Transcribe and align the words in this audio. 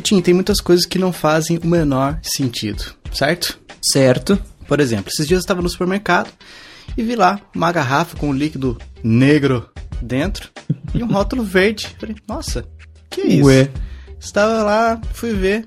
Vitinho, 0.00 0.22
tem 0.22 0.32
muitas 0.32 0.62
coisas 0.62 0.86
que 0.86 0.98
não 0.98 1.12
fazem 1.12 1.58
o 1.58 1.66
menor 1.66 2.18
sentido, 2.22 2.82
certo? 3.12 3.60
Certo. 3.82 4.42
Por 4.66 4.80
exemplo, 4.80 5.10
esses 5.12 5.28
dias 5.28 5.38
eu 5.38 5.42
estava 5.42 5.60
no 5.60 5.68
supermercado 5.68 6.30
e 6.96 7.02
vi 7.02 7.14
lá 7.14 7.38
uma 7.54 7.70
garrafa 7.70 8.16
com 8.16 8.30
um 8.30 8.32
líquido 8.32 8.78
negro 9.04 9.68
dentro 10.00 10.48
e 10.94 11.02
um 11.02 11.06
rótulo 11.12 11.44
verde. 11.44 11.94
Falei, 11.98 12.16
nossa, 12.26 12.64
que 13.10 13.20
isso? 13.20 13.44
Ué. 13.44 13.68
Estava 14.18 14.62
lá, 14.62 15.00
fui 15.12 15.34
ver 15.34 15.64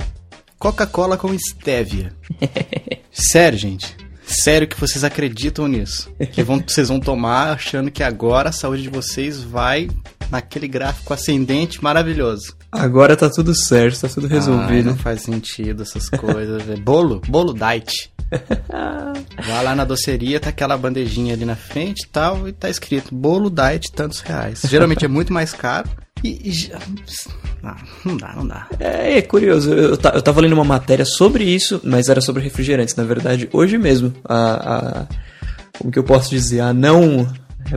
Coca-Cola 0.57 1.15
com 1.15 1.37
stevia. 1.37 2.11
Sério, 3.11 3.59
gente. 3.59 3.95
Sério 4.25 4.67
que 4.67 4.79
vocês 4.79 5.03
acreditam 5.03 5.67
nisso? 5.67 6.11
Que 6.31 6.41
vão, 6.41 6.59
vocês 6.65 6.87
vão 6.87 6.99
tomar 6.99 7.51
achando 7.51 7.91
que 7.91 8.01
agora 8.01 8.49
a 8.49 8.53
saúde 8.53 8.81
de 8.81 8.89
vocês 8.89 9.43
vai 9.43 9.89
naquele 10.31 10.67
gráfico 10.67 11.13
ascendente 11.13 11.83
maravilhoso. 11.83 12.55
Agora 12.71 13.15
tá 13.15 13.29
tudo 13.29 13.53
certo, 13.55 14.01
tá 14.01 14.07
tudo 14.07 14.27
Ai, 14.27 14.33
resolvido. 14.33 14.85
não 14.89 14.97
faz 14.97 15.21
sentido 15.21 15.83
essas 15.83 16.09
coisas. 16.09 16.63
Bolo, 16.79 17.21
bolo 17.27 17.53
diet. 17.53 18.11
Vai 19.45 19.63
lá 19.63 19.75
na 19.75 19.85
doceria, 19.85 20.39
tá 20.39 20.49
aquela 20.49 20.77
bandejinha 20.77 21.33
ali 21.33 21.45
na 21.45 21.55
frente 21.55 22.03
e 22.03 22.07
tal, 22.07 22.47
e 22.47 22.51
tá 22.51 22.69
escrito 22.69 23.13
bolo 23.13 23.49
diet 23.49 23.91
tantos 23.91 24.19
reais. 24.21 24.61
Geralmente 24.67 25.05
é 25.05 25.07
muito 25.07 25.31
mais 25.33 25.53
caro. 25.53 25.89
E, 26.23 26.49
e 26.49 26.51
já- 26.53 26.79
não, 27.61 27.75
não 28.05 28.17
dá, 28.17 28.33
não 28.35 28.47
dá. 28.47 28.67
É, 28.79 29.17
é 29.17 29.21
curioso, 29.21 29.73
eu, 29.73 29.97
ta- 29.97 30.13
eu 30.15 30.21
tava 30.21 30.39
lendo 30.41 30.53
uma 30.53 30.63
matéria 30.63 31.05
sobre 31.05 31.43
isso, 31.43 31.81
mas 31.83 32.07
era 32.09 32.21
sobre 32.21 32.41
refrigerantes, 32.41 32.95
na 32.95 33.03
verdade, 33.03 33.49
hoje 33.51 33.77
mesmo. 33.77 34.13
A, 34.23 34.45
a- 35.01 35.07
como 35.77 35.91
que 35.91 35.99
eu 35.99 36.03
posso 36.03 36.29
dizer? 36.29 36.61
A 36.61 36.73
não 36.73 37.27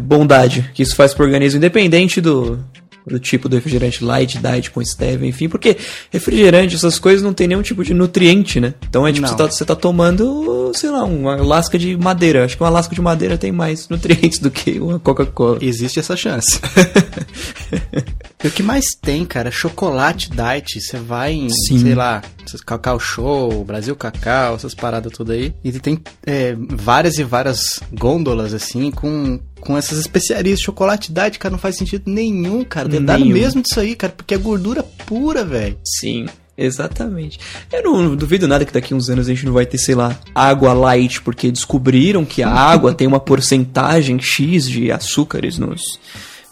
bondade 0.02 0.70
que 0.74 0.82
isso 0.82 0.94
faz 0.94 1.14
pro 1.14 1.24
organismo, 1.24 1.58
independente 1.58 2.20
do, 2.20 2.58
do 3.06 3.20
tipo 3.20 3.48
do 3.48 3.54
refrigerante 3.54 4.04
light, 4.04 4.38
diet, 4.38 4.70
com 4.70 4.84
stevia, 4.84 5.28
enfim, 5.28 5.48
porque 5.48 5.76
refrigerante, 6.10 6.74
essas 6.74 6.98
coisas 6.98 7.22
não 7.22 7.32
tem 7.32 7.46
nenhum 7.46 7.62
tipo 7.62 7.84
de 7.84 7.94
nutriente, 7.94 8.58
né? 8.58 8.74
Então 8.88 9.06
é 9.06 9.12
tipo, 9.12 9.28
você 9.28 9.36
tá, 9.36 9.46
você 9.46 9.64
tá 9.64 9.76
tomando, 9.76 10.72
sei 10.74 10.90
lá, 10.90 11.04
uma 11.04 11.36
lasca 11.36 11.78
de 11.78 11.96
madeira. 11.96 12.44
Acho 12.44 12.56
que 12.56 12.62
uma 12.62 12.70
lasca 12.70 12.94
de 12.94 13.00
madeira 13.00 13.38
tem 13.38 13.52
mais 13.52 13.88
nutrientes 13.90 14.40
do 14.40 14.50
que 14.50 14.80
uma 14.80 14.98
Coca-Cola. 14.98 15.58
Existe 15.60 16.00
essa 16.00 16.16
chance. 16.16 16.60
e 18.44 18.48
o 18.48 18.50
que 18.50 18.62
mais 18.62 18.84
tem, 19.00 19.24
cara? 19.24 19.50
Chocolate 19.50 20.30
diet. 20.30 20.80
Você 20.80 20.98
vai 20.98 21.32
em, 21.32 21.48
Sim. 21.48 21.78
sei 21.78 21.94
lá, 21.94 22.22
Cacau 22.66 23.00
Show, 23.00 23.64
Brasil 23.64 23.96
Cacau, 23.96 24.56
essas 24.56 24.74
paradas 24.74 25.12
tudo 25.12 25.32
aí. 25.32 25.54
E 25.64 25.72
tem 25.72 25.98
é, 26.24 26.54
várias 26.58 27.18
e 27.18 27.24
várias 27.24 27.80
gôndolas, 27.92 28.52
assim, 28.52 28.90
com, 28.90 29.40
com 29.58 29.76
essas 29.76 29.98
especiarias. 29.98 30.60
Chocolate 30.60 31.12
diet, 31.12 31.38
cara, 31.38 31.52
não 31.52 31.58
faz 31.58 31.76
sentido 31.76 32.04
nenhum, 32.06 32.62
cara. 32.62 32.88
Dedado 32.88 33.24
Nenhum. 33.24 33.34
mesmo 33.34 33.62
disso 33.62 33.80
aí, 33.80 33.96
cara, 33.96 34.12
porque 34.14 34.34
é 34.34 34.38
gordura 34.38 34.82
pura, 34.82 35.42
velho. 35.42 35.78
Sim, 35.82 36.26
exatamente. 36.58 37.40
Eu 37.72 37.82
não 37.82 38.14
duvido 38.14 38.46
nada 38.46 38.66
que 38.66 38.72
daqui 38.72 38.92
uns 38.92 39.08
anos 39.08 39.28
a 39.28 39.30
gente 39.30 39.46
não 39.46 39.54
vai 39.54 39.64
ter, 39.64 39.78
sei 39.78 39.94
lá, 39.94 40.16
água 40.34 40.74
light, 40.74 41.22
porque 41.22 41.50
descobriram 41.50 42.22
que 42.22 42.42
a 42.42 42.50
água 42.52 42.92
tem 42.92 43.06
uma 43.06 43.18
porcentagem 43.18 44.18
X 44.20 44.68
de 44.68 44.92
açúcares 44.92 45.56
nos, 45.56 45.98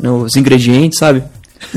nos 0.01 0.35
ingredientes, 0.35 0.99
sabe? 0.99 1.23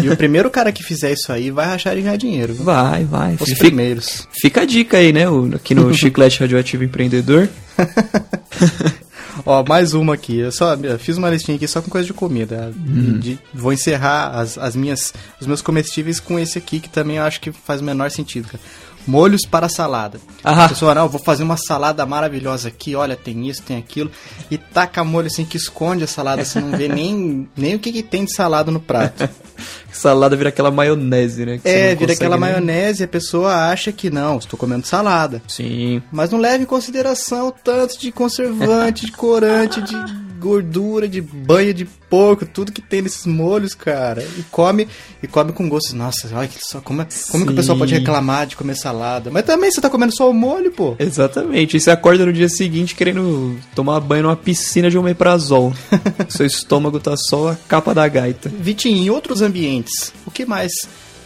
E 0.02 0.10
o 0.10 0.18
primeiro 0.18 0.50
cara 0.50 0.72
que 0.72 0.84
fizer 0.84 1.12
isso 1.14 1.32
aí 1.32 1.50
vai 1.52 1.66
rachar 1.66 1.96
de 1.96 2.02
ganhar 2.02 2.18
dinheiro. 2.18 2.54
viu? 2.54 2.64
Vai, 2.64 3.04
vai. 3.06 3.36
Os 3.40 3.50
Fica, 3.50 3.60
primeiros. 3.66 4.28
fica 4.32 4.62
a 4.62 4.66
dica 4.66 4.98
aí, 4.98 5.12
né? 5.14 5.24
Aqui 5.56 5.74
no 5.76 5.92
Chiclete 5.96 6.40
Radioativo 6.40 6.84
Empreendedor. 6.84 7.50
Ó, 9.46 9.64
mais 9.68 9.94
uma 9.94 10.14
aqui. 10.16 10.40
Eu 10.40 10.52
só 10.52 10.74
eu 10.76 10.98
fiz 11.00 11.18
uma 11.18 11.30
listinha 11.30 11.56
aqui 11.56 11.68
só 11.68 11.82
com 11.82 11.90
coisa 11.90 12.06
de 12.08 12.14
comida. 12.14 12.74
Uhum. 12.76 13.20
De- 13.20 13.40
vou 13.54 13.72
encerrar 13.74 14.30
as, 14.40 14.58
as 14.58 14.76
minhas, 14.76 15.14
os 15.40 15.48
meus 15.48 15.62
comestíveis 15.62 16.20
com 16.20 16.38
esse 16.40 16.58
aqui, 16.58 16.80
que 16.80 16.90
também 16.90 17.18
eu 17.18 17.24
acho 17.24 17.40
que 17.42 17.52
faz 17.52 17.82
o 17.82 17.84
menor 17.84 18.12
sentido, 18.12 18.48
cara. 18.50 18.64
Molhos 19.06 19.46
para 19.46 19.70
salada. 19.70 20.20
Ah. 20.44 20.66
A 20.66 20.68
pessoa, 20.70 20.94
não, 20.94 21.04
eu 21.04 21.10
vou 21.10 21.22
fazer 21.22 21.42
uma 21.42 21.56
salada 21.56 22.06
maravilhosa 22.06 22.68
aqui, 22.68 22.94
olha, 22.94 23.16
tem 23.16 23.48
isso, 23.48 23.64
tem 23.64 23.78
aquilo. 23.78 24.12
E 24.52 24.58
taca 24.58 25.02
molho 25.02 25.28
assim 25.28 25.46
que 25.46 25.56
esconde 25.56 26.04
a 26.04 26.08
salada, 26.08 26.44
você 26.44 26.60
não 26.60 26.78
vê 26.78 26.90
nem, 26.94 27.48
nem 27.56 27.76
o 27.76 27.80
que, 27.80 27.94
que 27.94 28.04
tem 28.04 28.26
de 28.26 28.36
salada 28.36 28.70
no 28.70 28.82
prato. 28.82 29.28
Salada 29.92 30.36
vira 30.36 30.50
aquela 30.50 30.70
maionese, 30.70 31.44
né? 31.44 31.60
é, 31.64 31.96
vira 31.96 32.14
aquela 32.14 32.38
nem- 32.38 32.42
maionese 32.42 33.02
e 33.02 33.06
a 33.06 33.08
pessoa 33.08 33.72
acha 33.72 33.92
que 33.92 34.12
não, 34.12 34.38
estou 34.38 34.60
comendo 34.60 34.86
salada. 34.86 35.42
Sim. 35.48 36.04
Mas 36.12 36.30
não 36.30 36.38
leve 36.38 36.64
em 36.64 36.68
consideração 36.68 37.48
o 37.48 37.52
tanto 37.52 37.98
de 37.98 38.12
conservante, 38.12 39.08
de 39.08 39.12
corante, 39.28 39.82
de 39.82 39.94
gordura, 40.40 41.08
de 41.10 41.20
banha 41.20 41.74
de 41.74 41.84
porco, 41.84 42.46
tudo 42.46 42.72
que 42.72 42.82
tem 42.82 43.02
nesses 43.02 43.26
molhos, 43.26 43.74
cara. 43.74 44.24
E 44.38 44.44
come, 44.44 44.88
e 45.22 45.28
come 45.28 45.52
com 45.52 45.68
gosto. 45.68 45.96
Nossa, 45.96 46.30
olha 46.34 46.48
que 46.48 46.60
só 46.64 46.80
como, 46.80 47.02
é- 47.02 47.08
como 47.30 47.46
que 47.46 47.52
o 47.52 47.56
pessoal 47.56 47.78
pode 47.78 47.94
reclamar 47.94 48.46
de 48.48 48.56
comer 48.56 48.76
salada? 48.76 49.30
Mas 49.32 49.44
também 49.44 49.70
você 49.70 49.82
tá 49.82 49.90
comendo 49.90 50.16
só 50.16 50.30
o 50.30 50.34
molho, 50.34 50.72
pô. 50.72 50.96
Exatamente. 51.00 51.76
E 51.76 51.80
você 51.82 51.92
acorda 51.92 52.26
no 52.26 52.32
dia 52.32 52.48
seguinte 52.48 52.96
querendo 52.96 53.58
tomar 53.76 54.00
banho 54.00 54.24
numa 54.24 54.36
piscina 54.38 54.90
de 54.90 54.98
omeprazol. 54.98 55.74
Seu 56.30 56.46
estômago 56.46 57.00
tá 57.00 57.16
só 57.18 57.50
a 57.50 57.56
capa 57.68 57.94
da 57.94 58.08
gaita. 58.08 58.48
Vitinho, 58.48 58.98
em 59.04 59.10
outros 59.10 59.42
ambientes, 59.42 60.14
o 60.26 60.32
que 60.32 60.46
mais 60.46 60.72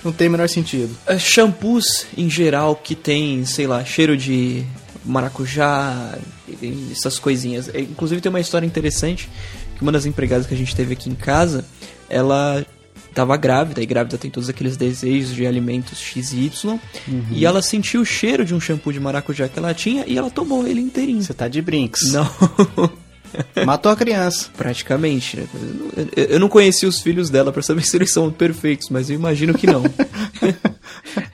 não 0.04 0.12
tem 0.12 0.30
o 0.30 0.32
menor 0.32 0.50
sentido? 0.50 0.90
É, 1.06 1.20
Shampoos 1.20 2.08
em 2.18 2.30
geral 2.30 2.76
que 2.78 2.96
tem, 2.96 3.46
sei 3.46 3.68
lá, 3.68 3.84
cheiro 3.86 4.18
de 4.18 4.64
maracujá, 5.06 6.18
essas 6.92 7.18
coisinhas. 7.20 7.70
É, 7.74 7.80
Inclusive 7.82 8.22
tem 8.22 8.30
uma 8.30 8.40
história 8.40 8.66
interessante 8.66 9.30
que 9.76 9.82
uma 9.82 9.92
das 9.92 10.06
empregadas 10.06 10.46
que 10.48 10.54
a 10.54 10.58
gente 10.58 10.76
teve 10.76 10.94
aqui 10.94 11.10
em 11.10 11.16
casa, 11.16 11.66
ela 12.10 12.66
tava 13.14 13.36
grávida, 13.36 13.82
e 13.82 13.86
grávida 13.86 14.18
tem 14.18 14.32
todos 14.32 14.48
aqueles 14.50 14.78
desejos 14.78 15.36
de 15.36 15.46
alimentos 15.46 16.00
X 16.00 16.32
e 16.32 16.46
Y, 16.46 16.80
e 17.32 17.46
ela 17.46 17.62
sentiu 17.62 18.02
o 18.02 18.06
cheiro 18.06 18.46
de 18.46 18.56
um 18.56 18.60
shampoo 18.60 18.94
de 18.94 19.00
maracujá 19.02 19.50
que 19.50 19.60
ela 19.60 19.74
tinha 19.74 20.06
e 20.08 20.18
ela 20.18 20.30
tomou 20.30 20.66
ele 20.66 20.80
inteirinho. 20.80 21.22
Você 21.22 21.34
tá 21.34 21.48
de 21.50 21.62
brinks. 21.62 22.12
Não, 22.12 22.30
Matou 23.66 23.92
a 23.92 23.96
criança. 23.96 24.50
praticamente. 24.58 25.38
né? 25.38 25.48
Eu- 26.16 26.40
não 26.40 26.50
conheci 26.50 26.86
os 26.86 27.00
filhos 27.02 27.30
dela 27.30 27.52
pra 27.52 27.62
saber 27.62 27.82
se 27.84 27.96
eles 27.98 28.12
são 28.12 28.30
perfeitos, 28.32 28.90
mas 28.90 29.10
eu 29.10 29.16
imagino 29.16 29.54
que 29.54 29.68
não. 29.68 29.84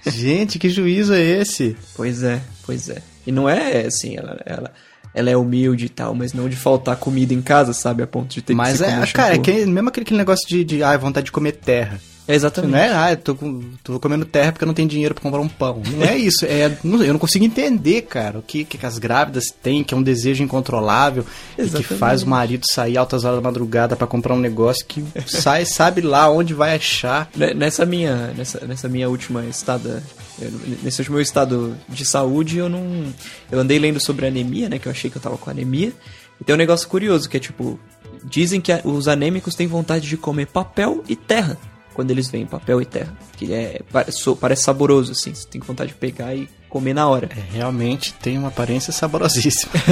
Gente, 0.10 0.60
que 0.60 0.70
juízo 0.70 1.14
é 1.14 1.22
esse? 1.22 1.76
Pois 1.96 2.24
é, 2.24 2.42
pois 2.66 2.90
é. 2.90 3.02
E 3.26 3.32
não 3.32 3.50
é 3.50 3.86
assim, 3.86 4.16
ela, 4.18 4.40
ela, 4.46 4.72
ela 5.14 5.30
é 5.30 5.36
humilde 5.36 5.86
e 5.86 5.90
tal, 5.90 6.14
mas 6.14 6.34
não 6.34 6.48
de 6.48 6.56
faltar 6.56 6.96
comida 6.96 7.34
em 7.34 7.42
casa, 7.42 7.74
sabe? 7.74 8.04
A 8.04 8.08
ponto 8.08 8.34
de 8.34 8.42
ter 8.42 8.54
Mas 8.54 8.74
que 8.74 8.78
se 8.78 8.84
é, 8.86 9.08
cara, 9.08 9.36
é 9.36 9.38
que, 9.38 9.66
mesmo 9.66 9.90
aquele, 9.90 10.04
aquele 10.04 10.18
negócio 10.18 10.48
de, 10.48 10.64
de 10.64 10.84
ah, 10.84 10.96
vontade 10.98 11.26
de 11.26 11.32
comer 11.32 11.54
terra. 11.54 12.00
É 12.28 12.36
exatamente. 12.36 12.72
Não 12.72 12.78
é, 12.78 12.90
ah, 12.94 13.12
eu 13.12 13.18
tô, 13.18 13.36
com- 13.36 13.62
tô 13.84 14.00
comendo 14.00 14.26
terra 14.26 14.52
porque 14.52 14.64
eu 14.64 14.68
não 14.68 14.74
tenho 14.74 14.88
dinheiro 14.90 15.16
pra 15.16 15.22
comprar 15.24 15.40
um 15.40 15.48
pão. 15.48 15.82
Não 15.96 16.06
é 16.06 16.18
isso. 16.18 16.46
É, 16.46 16.78
não- 16.84 17.02
eu 17.02 17.14
não 17.14 17.20
consigo 17.20 17.46
entender, 17.46 18.02
cara, 18.02 18.40
o 18.40 18.42
que, 18.42 18.66
que 18.66 18.86
as 18.86 18.98
grávidas 19.00 19.46
têm, 19.64 19.84
que 19.84 19.94
é 19.94 19.98
um 19.98 20.04
desejo 20.04 20.44
incontrolável 20.44 21.26
e 21.58 21.70
que 21.70 21.84
faz 21.84 22.24
o 22.24 22.28
marido 22.28 22.66
sair 22.70 22.98
altas 22.98 23.24
horas 23.24 23.38
da 23.38 23.42
madrugada 23.42 23.96
pra 23.96 24.06
comprar 24.06 24.34
um 24.34 24.40
negócio 24.40 24.86
que 24.86 25.04
sai, 25.26 25.64
sabe 25.66 26.02
lá 26.02 26.30
onde 26.30 26.54
vai 26.54 26.76
achar. 26.76 27.30
Ne- 27.36 27.54
Nessa 27.54 27.86
minha, 27.86 28.34
nessa, 28.36 28.66
nessa 28.68 28.90
minha 28.90 29.08
última 29.10 29.46
estada, 29.46 30.04
eu- 30.42 30.52
nesse 30.84 31.00
último 31.00 31.16
meu 31.16 31.24
estado 31.24 31.78
de 31.88 32.06
saúde, 32.06 32.58
eu 32.58 32.68
não, 32.68 33.06
eu 33.50 33.60
andei 33.60 33.80
lendo 33.80 34.00
sobre 34.02 34.28
anemia, 34.28 34.68
né? 34.68 34.78
Que 34.80 34.88
eu 34.88 34.92
achei 34.92 35.10
que 35.10 35.18
eu 35.18 35.22
tava 35.22 35.38
com 35.38 35.50
anemia. 35.50 35.94
E 36.42 36.44
tem 36.44 36.54
um 36.54 36.58
negócio 36.58 36.88
curioso 36.90 37.30
que 37.30 37.38
é 37.38 37.40
tipo, 37.40 37.80
dizem 38.26 38.60
que 38.60 38.72
os 38.84 39.08
anêmicos 39.08 39.56
têm 39.56 39.66
vontade 39.66 40.08
de 40.10 40.18
comer 40.18 40.48
papel 40.48 41.04
e 41.08 41.16
terra 41.16 41.58
quando 41.98 42.12
eles 42.12 42.30
veem 42.30 42.46
papel 42.46 42.80
e 42.80 42.86
terra, 42.86 43.12
que 43.36 43.52
é 43.52 43.82
parece, 43.92 44.20
so- 44.20 44.36
parece 44.36 44.62
saboroso 44.62 45.14
assim, 45.14 45.34
você 45.34 45.48
tem 45.48 45.60
vontade 45.60 45.90
de 45.90 45.96
pegar 45.98 46.36
e 46.36 46.48
comer 46.70 46.94
na 46.94 47.08
hora. 47.08 47.28
É, 47.36 47.56
realmente 47.56 48.14
tem 48.14 48.38
uma 48.38 48.50
aparência 48.50 48.94
saborosíssima. 48.94 49.74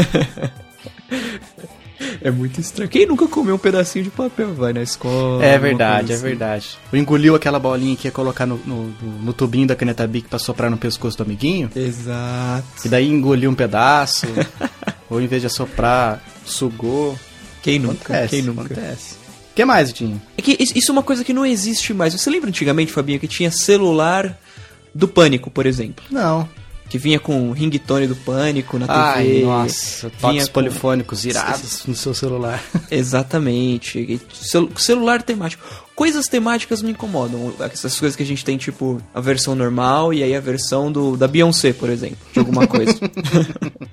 É 2.22 2.30
muito 2.32 2.60
estranho. 2.60 2.90
Quem 2.90 3.06
nunca 3.06 3.28
comeu 3.28 3.56
um 3.56 3.58
pedacinho 3.58 4.04
de 4.04 4.10
papel 4.12 4.54
vai 4.54 4.74
na 4.74 4.82
escola? 4.82 5.44
É 5.46 5.58
verdade, 5.58 6.12
é 6.12 6.16
assim. 6.16 6.24
verdade. 6.24 6.78
Ou 6.92 6.98
engoliu 7.00 7.36
aquela 7.36 7.60
bolinha 7.60 7.96
que 7.96 8.08
ia 8.08 8.12
colocar 8.12 8.46
no, 8.46 8.58
no, 8.66 8.88
no- 9.22 9.34
tubinho 9.34 9.68
da 9.68 9.76
caneta 9.76 10.06
Bic 10.08 10.28
pra 10.28 10.40
soprar 10.40 10.70
no 10.72 10.78
pescoço 10.78 11.18
do 11.18 11.24
amiguinho. 11.24 11.70
Exato. 11.76 12.66
E 12.86 12.90
daí 12.90 13.08
engoliu 13.10 13.50
um 13.50 13.56
pedaço. 13.56 14.28
ou 15.10 15.22
em 15.22 15.28
vez 15.28 15.42
de 15.42 15.48
assoprar, 15.48 16.22
sugou. 16.46 17.18
Quem 17.62 17.80
nunca? 17.80 18.14
Acontece, 18.14 18.30
Quem 18.30 18.42
nunca? 18.42 18.62
acontece. 18.74 19.16
O 19.56 19.60
que 19.64 19.64
mais, 19.64 19.94
Tinho? 19.94 20.22
É 20.38 20.42
que 20.42 20.58
is- 20.60 20.74
isso 20.76 20.92
é 20.92 20.94
uma 20.94 21.02
coisa 21.04 21.24
que 21.24 21.32
não 21.32 21.46
existe 21.46 21.94
mais. 21.94 22.14
Você 22.14 22.30
lembra 22.30 22.50
antigamente, 22.50 22.92
Fabinho, 22.92 23.20
que 23.20 23.28
tinha 23.28 23.50
celular 23.50 24.38
do 24.94 25.08
Pânico, 25.08 25.50
por 25.50 25.66
exemplo? 25.66 26.04
Não. 26.12 26.48
Que 26.90 26.98
vinha 27.00 27.20
com 27.20 27.52
ringtone 27.52 28.06
do 28.06 28.16
Pânico 28.18 28.78
na 28.78 28.86
Ai, 28.88 29.24
TV. 29.24 29.42
nossa, 29.46 30.08
vinha 30.10 30.20
toques 30.22 30.48
com- 30.48 30.54
polifônicos 30.54 31.26
irados 31.26 31.84
no 31.88 31.96
seu 31.96 32.14
celular. 32.14 32.62
Exatamente. 32.92 34.20
Cel- 34.34 34.70
celular 34.78 35.24
temático. 35.24 35.64
Coisas 35.96 36.28
temáticas 36.28 36.82
me 36.82 36.92
incomodam. 36.92 37.54
Essas 37.60 37.98
coisas 37.98 38.16
que 38.16 38.24
a 38.24 38.26
gente 38.26 38.44
tem, 38.44 38.58
tipo, 38.58 39.02
a 39.14 39.22
versão 39.22 39.56
normal 39.56 40.14
e 40.14 40.22
aí 40.22 40.36
a 40.36 40.40
versão 40.42 40.92
do, 40.92 41.16
da 41.16 41.28
Beyoncé, 41.28 41.72
por 41.74 41.90
exemplo, 41.90 42.18
de 42.34 42.40
alguma 42.40 42.68
coisa. 42.68 42.94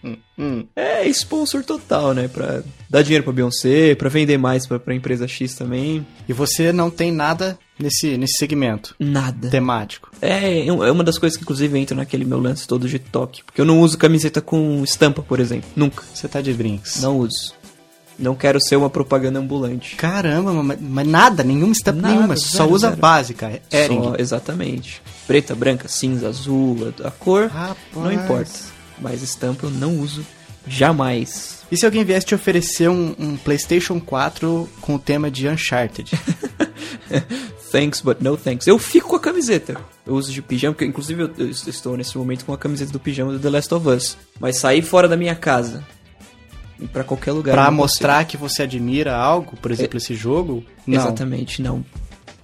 é 0.74 1.06
sponsor 1.08 1.62
total, 1.64 2.14
né? 2.14 2.28
Pra 2.28 2.62
dar 2.88 3.02
dinheiro 3.02 3.24
pra 3.24 3.32
Beyoncé, 3.32 3.94
pra 3.94 4.08
vender 4.08 4.38
mais 4.38 4.66
pra, 4.66 4.78
pra 4.78 4.94
empresa 4.94 5.26
X 5.28 5.54
também. 5.54 6.06
E 6.28 6.32
você 6.32 6.72
não 6.72 6.90
tem 6.90 7.10
nada, 7.12 7.58
nesse, 7.78 8.16
nesse 8.16 8.38
segmento 8.38 8.94
Nada. 8.98 9.48
temático? 9.50 10.10
É, 10.20 10.66
é 10.66 10.72
uma 10.72 11.04
das 11.04 11.19
coisas 11.19 11.36
que 11.36 11.42
inclusive 11.42 11.78
entra 11.78 11.96
naquele 11.96 12.24
meu 12.24 12.38
lance 12.40 12.66
todo 12.66 12.88
de 12.88 12.98
toque. 12.98 13.42
Porque 13.44 13.60
eu 13.60 13.64
não 13.64 13.80
uso 13.80 13.98
camiseta 13.98 14.40
com 14.40 14.82
estampa, 14.84 15.22
por 15.22 15.40
exemplo. 15.40 15.69
Nunca. 15.76 16.04
Você 16.14 16.28
tá 16.28 16.40
de 16.40 16.52
brinks. 16.52 17.00
Não 17.02 17.19
uso. 17.19 17.54
Não 18.19 18.34
quero 18.34 18.60
ser 18.60 18.76
uma 18.76 18.90
propaganda 18.90 19.38
ambulante. 19.40 19.96
Caramba, 19.96 20.52
mas, 20.52 20.78
mas 20.80 21.06
nada, 21.06 21.42
nenhuma 21.42 21.72
estampa 21.72 22.00
Nada, 22.02 22.14
nenhuma. 22.14 22.36
Só 22.36 22.58
zero, 22.64 22.72
usa 22.74 22.88
zero. 22.88 23.00
básica. 23.00 23.60
Ering. 23.70 24.02
Só, 24.02 24.14
exatamente. 24.19 25.02
Preta, 25.26 25.54
branca, 25.54 25.88
cinza, 25.88 26.28
azul, 26.28 26.92
a 27.02 27.08
a 27.08 27.10
cor 27.10 27.48
Rapaz. 27.48 27.76
não 27.94 28.12
importa. 28.12 28.50
Mas 29.00 29.22
estampa 29.22 29.66
eu 29.66 29.70
não 29.70 29.98
uso 29.98 30.24
jamais. 30.67 31.62
E 31.70 31.76
se 31.76 31.87
alguém 31.87 32.05
viesse 32.05 32.26
te 32.26 32.35
oferecer 32.35 32.88
um, 32.88 33.14
um 33.19 33.37
PlayStation 33.37 33.99
4 34.00 34.69
com 34.81 34.94
o 34.94 34.99
tema 34.99 35.31
de 35.31 35.49
Uncharted? 35.49 36.11
Thanks, 37.73 38.03
but 38.03 38.20
no 38.20 38.37
thanks. 38.37 38.67
Eu 38.67 38.79
fico 38.79 39.09
com 39.09 39.17
a 39.17 39.20
camiseta. 39.20 39.81
Eu 40.06 40.14
uso 40.14 40.31
de 40.31 40.43
pijama, 40.43 40.75
porque 40.75 40.85
inclusive 40.85 41.23
eu, 41.23 41.31
eu 41.38 41.49
estou 41.49 41.97
nesse 41.97 42.19
momento 42.19 42.44
com 42.44 42.53
a 42.53 42.59
camiseta 42.59 42.93
do 42.93 43.00
pijama 43.00 43.32
do 43.32 43.38
The 43.38 43.49
Last 43.49 43.75
of 43.75 43.88
Us. 43.88 44.19
Mas 44.38 44.59
sair 44.59 44.82
fora 44.82 45.09
da 45.09 45.17
minha 45.17 45.35
casa. 45.35 45.82
E 46.79 46.87
pra 46.87 47.03
qualquer 47.03 47.32
lugar. 47.32 47.56
não 47.56 47.73
mostrar 47.73 48.26
que 48.26 48.37
você 48.37 48.65
admira 48.65 49.17
algo, 49.17 49.56
por 49.56 49.70
exemplo, 49.70 49.97
esse 49.97 50.15
jogo? 50.15 50.62
Não. 50.87 51.00
Exatamente, 51.00 51.62
não. 51.62 51.82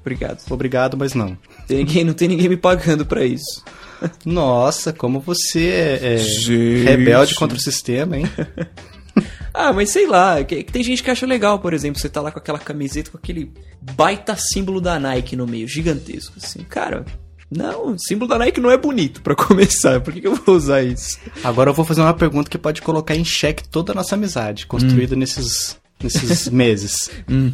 Obrigado. 0.00 0.40
Obrigado, 0.48 0.96
mas 0.96 1.12
não. 1.12 1.36
Tem 1.68 1.78
ninguém, 1.78 2.02
não 2.02 2.14
tem 2.14 2.26
ninguém 2.26 2.48
me 2.48 2.56
pagando 2.56 3.06
pra 3.06 3.24
isso. 3.24 3.62
Nossa, 4.24 4.92
como 4.92 5.20
você 5.20 5.66
é, 5.66 6.14
é 6.14 6.84
rebelde 6.84 7.34
contra 7.34 7.56
o 7.56 7.60
sistema, 7.60 8.16
hein? 8.16 8.24
Ah, 9.52 9.72
mas 9.72 9.90
sei 9.90 10.06
lá, 10.06 10.44
que, 10.44 10.62
que 10.62 10.70
tem 10.70 10.84
gente 10.84 11.02
que 11.02 11.10
acha 11.10 11.26
legal, 11.26 11.58
por 11.58 11.74
exemplo, 11.74 12.00
você 12.00 12.08
tá 12.08 12.20
lá 12.20 12.30
com 12.30 12.38
aquela 12.38 12.60
camiseta 12.60 13.10
com 13.10 13.18
aquele 13.18 13.50
baita 13.96 14.36
símbolo 14.36 14.80
da 14.80 15.00
Nike 15.00 15.34
no 15.34 15.48
meio, 15.48 15.66
gigantesco, 15.66 16.34
assim. 16.36 16.60
Cara, 16.60 17.04
não, 17.50 17.94
o 17.94 17.98
símbolo 17.98 18.28
da 18.28 18.38
Nike 18.38 18.60
não 18.60 18.70
é 18.70 18.76
bonito 18.76 19.20
pra 19.20 19.34
começar, 19.36 20.00
por 20.00 20.14
que, 20.14 20.20
que 20.20 20.28
eu 20.28 20.36
vou 20.36 20.54
usar 20.54 20.82
isso? 20.82 21.18
Agora 21.42 21.70
eu 21.70 21.74
vou 21.74 21.84
fazer 21.84 22.02
uma 22.02 22.14
pergunta 22.14 22.48
que 22.48 22.56
pode 22.56 22.80
colocar 22.82 23.16
em 23.16 23.24
xeque 23.24 23.68
toda 23.68 23.90
a 23.90 23.94
nossa 23.96 24.14
amizade, 24.14 24.64
construída 24.64 25.16
nesses, 25.16 25.76
nesses 26.00 26.48
meses. 26.48 27.10
Hum. 27.28 27.52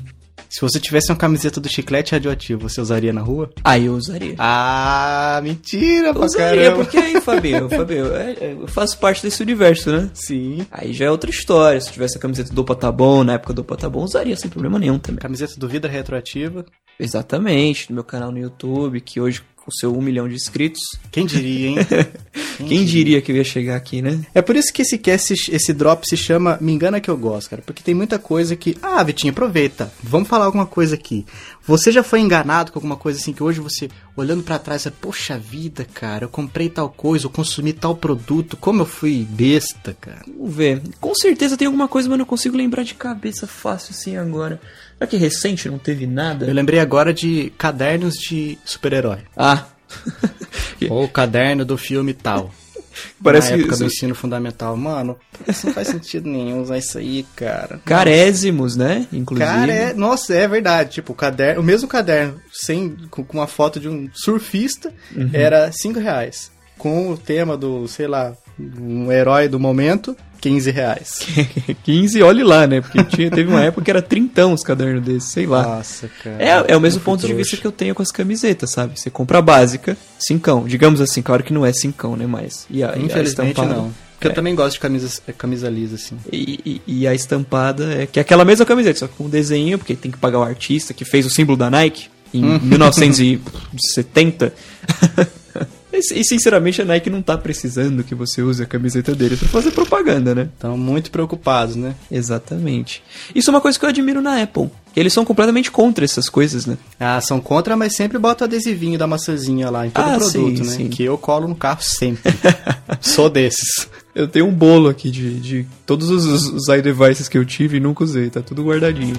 Se 0.54 0.60
você 0.60 0.78
tivesse 0.78 1.10
uma 1.10 1.18
camiseta 1.18 1.60
do 1.60 1.68
chiclete 1.68 2.12
radioativo, 2.12 2.68
você 2.68 2.80
usaria 2.80 3.12
na 3.12 3.20
rua? 3.20 3.50
Aí 3.64 3.86
eu 3.86 3.94
usaria. 3.94 4.36
Ah, 4.38 5.40
mentira 5.42 6.08
Eu 6.08 6.14
pra 6.14 6.24
usaria, 6.26 6.62
caramba. 6.66 6.84
porque 6.84 6.96
aí, 6.96 7.20
Fabinho, 7.20 7.66
Fabinho, 7.74 8.14
é- 8.14 8.32
é- 8.40 8.56
eu 8.60 8.68
faço 8.68 8.96
parte 8.98 9.20
desse 9.20 9.42
universo, 9.42 9.90
né? 9.90 10.10
Sim. 10.14 10.64
Aí 10.70 10.92
já 10.92 11.06
é 11.06 11.10
outra 11.10 11.28
história. 11.28 11.80
Se 11.80 11.90
tivesse 11.90 12.16
a 12.18 12.20
camiseta 12.20 12.54
do 12.54 12.60
Opa 12.60 12.76
Tá 12.76 12.92
Bom, 12.92 13.24
na 13.24 13.32
época 13.32 13.52
do 13.52 13.62
Opa 13.62 13.76
Tá 13.76 13.88
Bom, 13.88 14.04
usaria 14.04 14.36
sem 14.36 14.48
problema 14.48 14.78
nenhum 14.78 14.96
também. 14.98 15.18
Camiseta 15.18 15.58
do 15.58 15.66
Vida 15.68 15.88
Retroativa. 15.88 16.64
Exatamente, 17.00 17.90
no 17.90 17.96
meu 17.96 18.04
canal 18.04 18.30
no 18.30 18.38
YouTube, 18.38 19.00
que 19.00 19.20
hoje 19.20 19.42
com 19.64 19.70
seu 19.70 19.96
um 19.96 20.02
milhão 20.02 20.28
de 20.28 20.34
inscritos. 20.34 20.82
Quem 21.10 21.24
diria, 21.24 21.68
hein? 21.68 21.76
Quem 22.68 22.84
diria 22.84 23.22
que 23.22 23.32
eu 23.32 23.36
ia 23.36 23.44
chegar 23.44 23.76
aqui, 23.76 24.02
né? 24.02 24.20
É 24.34 24.42
por 24.42 24.54
isso 24.54 24.70
que 24.72 24.82
esse 24.82 24.98
cast, 24.98 25.50
esse 25.50 25.72
drop 25.72 26.06
se 26.06 26.18
chama 26.18 26.58
Me 26.60 26.72
Engana 26.72 27.00
Que 27.00 27.10
Eu 27.10 27.16
Gosto, 27.16 27.48
cara. 27.48 27.62
Porque 27.64 27.82
tem 27.82 27.94
muita 27.94 28.18
coisa 28.18 28.54
que... 28.54 28.76
Ah, 28.82 29.02
Vitinho, 29.02 29.32
aproveita. 29.32 29.90
Vamos 30.02 30.28
falar 30.28 30.44
alguma 30.44 30.66
coisa 30.66 30.94
aqui. 30.94 31.24
Você 31.66 31.90
já 31.90 32.02
foi 32.02 32.20
enganado 32.20 32.70
com 32.70 32.78
alguma 32.78 32.96
coisa 32.96 33.18
assim 33.18 33.32
que 33.32 33.42
hoje 33.42 33.58
você, 33.58 33.88
olhando 34.14 34.42
pra 34.42 34.58
trás, 34.58 34.82
você... 34.82 34.90
Poxa 34.90 35.38
vida, 35.38 35.86
cara, 35.94 36.26
eu 36.26 36.28
comprei 36.28 36.68
tal 36.68 36.90
coisa, 36.90 37.24
eu 37.24 37.30
consumi 37.30 37.72
tal 37.72 37.96
produto. 37.96 38.58
Como 38.58 38.82
eu 38.82 38.86
fui 38.86 39.26
besta, 39.28 39.96
cara. 39.98 40.22
Vamos 40.26 40.54
ver. 40.54 40.82
Com 41.00 41.14
certeza 41.14 41.56
tem 41.56 41.66
alguma 41.66 41.88
coisa, 41.88 42.08
mas 42.08 42.18
não 42.18 42.26
consigo 42.26 42.56
lembrar 42.56 42.82
de 42.82 42.94
cabeça 42.94 43.46
fácil 43.46 43.94
assim 43.94 44.16
agora. 44.16 44.60
Será 44.98 45.06
que 45.06 45.16
recente 45.16 45.68
não 45.68 45.78
teve 45.78 46.06
nada? 46.06 46.46
Eu 46.46 46.54
lembrei 46.54 46.80
agora 46.80 47.12
de 47.12 47.52
cadernos 47.58 48.14
de 48.14 48.58
super-herói. 48.64 49.18
Ah. 49.36 49.64
Ou 50.90 51.08
caderno 51.08 51.64
do 51.64 51.76
filme 51.78 52.12
tal. 52.14 52.52
Parece 53.22 53.50
Na 53.50 53.56
época 53.56 53.72
que- 53.72 53.78
do 53.80 53.86
ensino 53.86 54.14
fundamental. 54.14 54.76
Mano, 54.76 55.16
isso 55.48 55.66
não 55.66 55.74
faz 55.74 55.88
sentido 55.88 56.28
nenhum 56.28 56.62
usar 56.62 56.78
isso 56.78 56.96
aí, 56.96 57.26
cara. 57.34 57.80
Carésimos, 57.84 58.76
né? 58.76 59.06
Inclusive. 59.12 59.48
Cara, 59.50 59.72
é, 59.72 59.92
nossa, 59.94 60.32
é 60.34 60.46
verdade. 60.46 60.90
Tipo, 60.92 61.12
o 61.12 61.16
caderno, 61.16 61.60
o 61.60 61.64
mesmo 61.64 61.88
caderno, 61.88 62.40
sem, 62.52 62.90
com, 63.10 63.24
com 63.24 63.38
uma 63.38 63.48
foto 63.48 63.80
de 63.80 63.88
um 63.88 64.08
surfista, 64.14 64.92
Uhum. 65.14 65.30
era 65.32 65.72
5 65.72 65.98
reais. 65.98 66.52
Com 66.78 67.10
o 67.10 67.18
tema 67.18 67.56
do, 67.56 67.86
sei 67.88 68.06
lá, 68.06 68.32
um 68.58 69.10
herói 69.10 69.48
do 69.48 69.58
momento, 69.58 70.16
15 70.40 70.70
reais. 70.70 71.20
15, 71.84 72.22
olhe 72.22 72.42
lá, 72.44 72.66
né? 72.66 72.80
Porque 72.80 73.02
tinha, 73.04 73.30
teve 73.30 73.48
uma 73.50 73.62
época 73.62 73.82
que 73.84 73.90
era 73.90 74.00
trintão 74.02 74.52
os 74.52 74.62
cadernos 74.62 75.02
desses, 75.02 75.30
sei 75.30 75.46
lá. 75.46 75.62
Nossa, 75.62 76.08
cara. 76.22 76.36
É, 76.38 76.72
é 76.72 76.76
o 76.76 76.80
mesmo 76.80 77.00
ponto 77.00 77.26
de 77.26 77.32
vista 77.34 77.56
que 77.56 77.66
eu 77.66 77.72
tenho 77.72 77.94
com 77.94 78.02
as 78.02 78.10
camisetas, 78.12 78.70
sabe? 78.70 78.98
Você 78.98 79.10
compra 79.10 79.38
a 79.38 79.42
básica, 79.42 79.96
cincão. 80.18 80.64
Digamos 80.66 81.00
assim, 81.00 81.22
claro 81.22 81.42
que 81.42 81.52
não 81.52 81.64
é 81.66 81.72
cincão, 81.72 82.14
né? 82.16 82.26
Mas. 82.26 82.66
E 82.70 82.82
a, 82.84 82.88
e 82.88 82.90
a 82.90 82.98
Infelizmente 82.98 83.50
estampada- 83.58 83.74
não. 83.74 83.92
Porque 84.14 84.28
É. 84.28 84.30
eu 84.30 84.34
também 84.34 84.54
gosto 84.54 84.74
de 84.74 84.80
camisa, 84.80 85.20
camisa 85.36 85.68
lisa, 85.68 85.96
assim. 85.96 86.16
E, 86.32 86.60
e- 86.86 87.00
e 87.00 87.06
a 87.08 87.14
estampada 87.14 88.02
é 88.02 88.06
que 88.06 88.18
é 88.18 88.22
aquela 88.22 88.44
mesma 88.44 88.64
camiseta, 88.64 89.00
só 89.00 89.08
que 89.08 89.14
com 89.16 89.24
um 89.24 89.28
desenho, 89.28 89.76
porque 89.78 89.94
tem 89.96 90.10
que 90.10 90.16
pagar 90.18 90.38
o 90.38 90.42
artista 90.42 90.94
que 90.94 91.04
fez 91.04 91.26
o 91.26 91.30
símbolo 91.30 91.58
da 91.58 91.68
Nike 91.68 92.06
em 92.32 92.44
Hum. 92.44 92.58
1970. 92.62 94.52
e, 95.94 96.20
e, 96.20 96.24
sinceramente 96.24 96.82
a 96.82 96.84
Nike 96.84 97.08
não 97.10 97.22
tá 97.22 97.36
precisando 97.38 98.02
que 98.04 98.14
você 98.14 98.42
use 98.42 98.62
a 98.62 98.66
camiseta 98.66 99.14
dele 99.14 99.36
pra 99.36 99.48
fazer 99.48 99.70
propaganda, 99.70 100.34
né? 100.34 100.48
Estão 100.54 100.76
muito 100.76 101.10
preocupados, 101.10 101.76
né? 101.76 101.94
Exatamente. 102.10 103.02
Isso 103.34 103.50
é 103.50 103.52
uma 103.52 103.60
coisa 103.60 103.78
que 103.78 103.84
eu 103.84 103.88
admiro 103.88 104.20
na 104.20 104.42
Apple. 104.42 104.70
Eles 104.96 105.12
são 105.12 105.24
completamente 105.24 105.70
contra 105.70 106.04
essas 106.04 106.28
coisas, 106.28 106.66
né? 106.66 106.78
Ah, 107.00 107.20
são 107.20 107.40
contra, 107.40 107.76
mas 107.76 107.96
sempre 107.96 108.16
bota 108.18 108.44
o 108.44 108.46
adesivinho 108.46 108.98
da 108.98 109.06
maçãzinha 109.06 109.68
lá 109.70 109.86
em 109.86 109.90
todo 109.90 110.04
Ah, 110.08 110.18
produto, 110.18 110.30
sim, 110.58 110.62
né? 110.62 110.70
sim. 110.70 110.88
Que 110.88 111.02
eu 111.02 111.18
colo 111.18 111.48
no 111.48 111.54
carro 111.54 111.82
sempre. 111.82 112.32
Sou 113.00 113.28
desses. 113.28 113.88
Eu 114.14 114.28
tenho 114.28 114.46
um 114.46 114.52
bolo 114.52 114.88
aqui 114.88 115.10
de, 115.10 115.40
de 115.40 115.66
todos 115.84 116.08
os, 116.10 116.46
os 116.46 116.68
iDevices 116.68 117.28
que 117.28 117.36
eu 117.36 117.44
tive 117.44 117.78
e 117.78 117.80
nunca 117.80 118.04
usei, 118.04 118.30
tá 118.30 118.40
tudo 118.40 118.64
guardadinho. 118.64 119.16